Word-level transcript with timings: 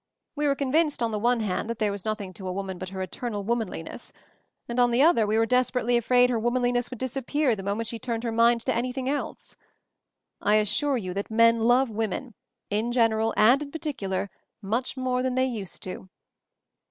We 0.35 0.47
were 0.47 0.55
convinced 0.55 1.03
on 1.03 1.11
the 1.11 1.19
one 1.19 1.41
hand 1.41 1.69
that 1.69 1.77
there 1.77 1.91
was 1.91 2.05
nothing 2.05 2.33
to 2.33 2.47
a 2.47 2.51
woman 2.51 2.79
but 2.79 2.89
her 2.89 3.03
eternal 3.03 3.43
womanliness, 3.43 4.11
and 4.67 4.79
on 4.79 4.89
the 4.89 5.03
other 5.03 5.27
we 5.27 5.37
were 5.37 5.45
desperately 5.45 5.95
afraid 5.95 6.31
her 6.31 6.39
wom 6.39 6.55
anliness 6.55 6.89
would 6.89 6.97
disappear 6.97 7.55
the 7.55 7.61
moment 7.61 7.85
she 7.85 7.99
turned 7.99 8.23
her 8.23 8.31
mind 8.31 8.61
to 8.61 8.73
anything 8.75 9.07
else. 9.07 9.57
I 10.41 10.55
assure 10.55 10.97
you 10.97 11.13
that 11.13 11.29
men 11.29 11.59
love 11.59 11.91
women, 11.91 12.33
in 12.71 12.91
general 12.91 13.31
and 13.37 13.61
in 13.61 13.69
particular, 13.71 14.31
much 14.59 14.97
more 14.97 15.21
than 15.21 15.35
they 15.35 15.45
used 15.45 15.83
to." 15.83 16.09